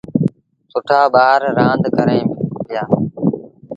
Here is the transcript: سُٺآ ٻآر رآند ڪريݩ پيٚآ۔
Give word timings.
سُٺآ 0.71 1.01
ٻآر 1.13 1.41
رآند 1.57 1.83
ڪريݩ 1.95 2.29
پيٚآ۔ 2.65 2.83